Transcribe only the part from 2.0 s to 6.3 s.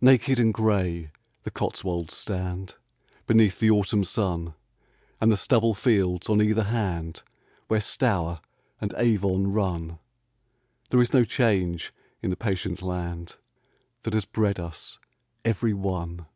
stand Before Beneath the autumn sun, Edgehill And the stubble fields